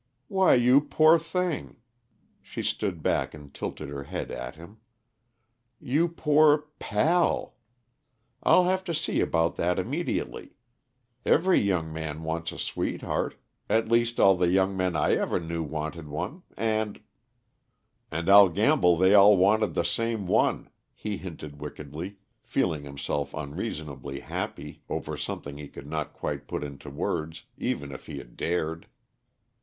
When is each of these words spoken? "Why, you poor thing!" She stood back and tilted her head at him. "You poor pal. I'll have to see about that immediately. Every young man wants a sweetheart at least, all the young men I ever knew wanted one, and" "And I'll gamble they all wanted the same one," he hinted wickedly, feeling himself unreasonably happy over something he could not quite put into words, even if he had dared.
"Why, 0.29 0.55
you 0.55 0.81
poor 0.81 1.19
thing!" 1.19 1.75
She 2.41 2.63
stood 2.63 3.03
back 3.03 3.35
and 3.35 3.53
tilted 3.53 3.89
her 3.89 4.05
head 4.05 4.31
at 4.31 4.55
him. 4.55 4.77
"You 5.79 6.07
poor 6.07 6.65
pal. 6.79 7.53
I'll 8.41 8.63
have 8.63 8.83
to 8.85 8.95
see 8.95 9.21
about 9.21 9.57
that 9.57 9.77
immediately. 9.77 10.55
Every 11.23 11.59
young 11.59 11.93
man 11.93 12.23
wants 12.23 12.51
a 12.51 12.57
sweetheart 12.57 13.35
at 13.69 13.89
least, 13.89 14.19
all 14.19 14.35
the 14.35 14.49
young 14.49 14.75
men 14.75 14.95
I 14.95 15.11
ever 15.13 15.39
knew 15.39 15.61
wanted 15.61 16.07
one, 16.07 16.41
and" 16.57 16.99
"And 18.11 18.27
I'll 18.27 18.49
gamble 18.49 18.97
they 18.97 19.13
all 19.13 19.37
wanted 19.37 19.75
the 19.75 19.85
same 19.85 20.25
one," 20.25 20.71
he 20.95 21.17
hinted 21.17 21.61
wickedly, 21.61 22.17
feeling 22.41 22.85
himself 22.85 23.35
unreasonably 23.35 24.21
happy 24.21 24.81
over 24.89 25.15
something 25.15 25.59
he 25.59 25.67
could 25.67 25.85
not 25.85 26.11
quite 26.13 26.47
put 26.47 26.63
into 26.63 26.89
words, 26.89 27.43
even 27.59 27.91
if 27.91 28.07
he 28.07 28.17
had 28.17 28.35
dared. 28.35 28.87